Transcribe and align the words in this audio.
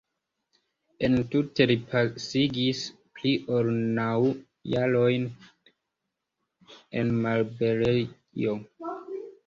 Entute 1.07 1.67
li 1.71 1.75
pasigis 1.91 2.81
pli 3.19 3.35
ol 3.59 3.71
naŭ 4.01 4.17
jarojn 4.75 5.31
en 7.05 7.17
malliberejo. 7.25 8.63